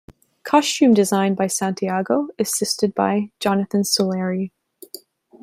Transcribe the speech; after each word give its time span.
Costume 0.43 0.95
Design 0.95 1.35
by 1.35 1.45
Santiago, 1.45 2.29
assisted 2.39 2.95
by 2.95 3.29
Jonathan 3.39 3.83
Solari. 3.83 4.49